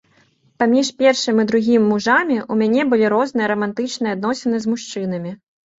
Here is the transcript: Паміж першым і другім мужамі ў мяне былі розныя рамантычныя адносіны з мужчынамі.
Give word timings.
Паміж 0.63 0.87
першым 1.01 1.41
і 1.43 1.45
другім 1.51 1.85
мужамі 1.91 2.37
ў 2.39 2.53
мяне 2.63 2.81
былі 2.95 3.05
розныя 3.17 3.47
рамантычныя 3.53 4.11
адносіны 4.21 4.57
з 4.67 4.77
мужчынамі. 4.77 5.39